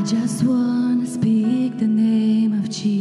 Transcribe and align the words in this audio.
I 0.00 0.02
just 0.02 0.44
want 0.44 1.04
to 1.04 1.12
speak 1.12 1.78
the 1.78 1.86
name 1.86 2.54
of 2.54 2.70
Jesus 2.70 2.99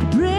life. 0.00 0.29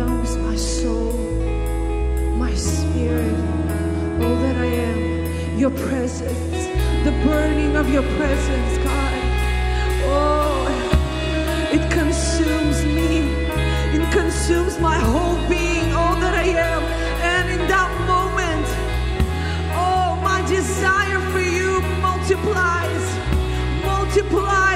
overwhelms 0.00 0.36
my 0.38 0.56
soul, 0.56 1.12
my 2.36 2.54
spirit, 2.54 3.34
all 4.22 4.36
that 4.36 4.56
I 4.56 4.66
am. 4.66 5.58
Your 5.58 5.70
presence, 5.70 6.58
the 7.04 7.12
burning 7.24 7.76
of 7.76 7.92
your 7.92 8.02
presence, 8.16 8.78
God. 8.78 9.14
Oh, 10.04 10.66
it 11.72 11.90
consumes 11.90 12.84
me, 12.86 13.18
it 13.96 14.12
consumes 14.12 14.78
my 14.78 14.98
whole 14.98 15.36
being, 15.48 15.92
all 15.92 16.16
that 16.16 16.34
I 16.34 16.48
am. 16.72 16.82
And 17.34 17.60
in 17.60 17.68
that 17.68 17.90
moment, 18.14 18.66
oh, 19.74 20.18
my 20.22 20.40
desire 20.48 21.20
for 21.30 21.40
you 21.40 21.80
multiplies, 22.00 23.04
multiplies. 23.84 24.69